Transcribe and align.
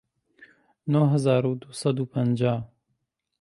نۆ 0.91 1.01
هەزار 1.13 1.43
و 1.49 1.53
دوو 1.61 1.77
سەد 1.81 1.97
و 1.99 2.05
پەنجا 2.13 2.53